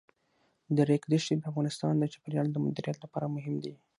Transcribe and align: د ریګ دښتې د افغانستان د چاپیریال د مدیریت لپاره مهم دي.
د 0.75 0.77
ریګ 0.89 1.03
دښتې 1.11 1.35
د 1.37 1.43
افغانستان 1.51 1.93
د 1.97 2.03
چاپیریال 2.13 2.47
د 2.51 2.57
مدیریت 2.65 2.97
لپاره 3.01 3.31
مهم 3.35 3.55
دي. 3.63 3.73